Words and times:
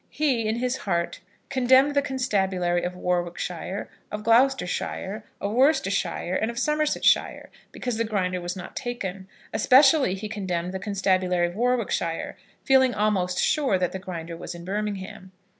He, 0.09 0.47
in 0.47 0.55
his 0.55 0.77
heart, 0.77 1.19
condemned 1.51 1.93
the 1.93 2.01
constabulary 2.01 2.81
of 2.83 2.95
Warwickshire, 2.95 3.87
of 4.11 4.23
Gloucestershire, 4.23 5.25
of 5.39 5.51
Worcestershire, 5.51 6.33
and 6.41 6.49
of 6.49 6.57
Somersetshire, 6.57 7.51
because 7.71 7.97
the 7.97 8.03
Grinder 8.03 8.41
was 8.41 8.55
not 8.55 8.75
taken. 8.75 9.27
Especially 9.53 10.15
he 10.15 10.27
condemned 10.27 10.71
the 10.73 10.79
constabulary 10.79 11.45
of 11.45 11.55
Warwickshire, 11.55 12.35
feeling 12.63 12.95
almost 12.95 13.37
sure 13.39 13.77
that 13.77 13.91
the 13.91 13.99
Grinder 13.99 14.35
was 14.35 14.55
in 14.55 14.65
Birmingham. 14.65 15.33